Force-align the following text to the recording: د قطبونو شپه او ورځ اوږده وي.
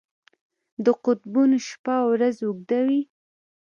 د 0.85 0.87
قطبونو 1.05 1.57
شپه 1.67 1.93
او 2.01 2.07
ورځ 2.13 2.35
اوږده 2.45 2.79
وي. 2.87 3.01